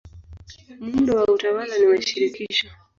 Muundo 0.83 1.09
wa 1.17 1.25
utawala 1.33 1.73
ni 1.77 1.85
wa 1.89 1.97
shirikisho. 2.07 2.67